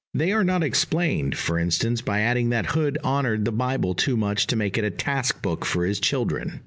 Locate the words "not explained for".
0.43-1.59